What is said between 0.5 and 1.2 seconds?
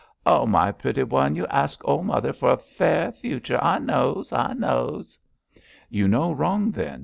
pretty